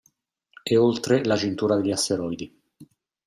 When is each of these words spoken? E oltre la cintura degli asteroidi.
E 0.65 0.75
oltre 0.77 1.23
la 1.23 1.35
cintura 1.37 1.75
degli 1.75 1.91
asteroidi. 1.91 2.59